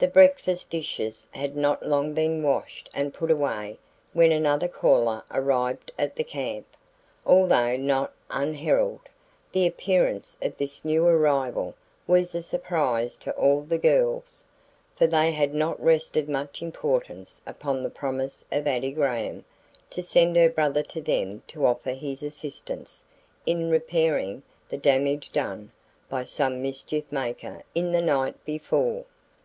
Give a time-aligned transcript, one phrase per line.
[0.00, 3.78] The breakfast dishes had not long been washed and put away
[4.12, 6.66] when another caller arrived at the camp.
[7.24, 9.08] Although not unheralded,
[9.52, 11.76] the appearance of this new arrival
[12.08, 14.44] was a surprise to all the girls,
[14.96, 19.44] for they had not rested much importance upon the promise of Addie Graham
[19.90, 23.04] to send her brother to them to offer his assistance
[23.46, 25.70] in repairing the damage done
[26.08, 29.04] by some mischief maker in the night before.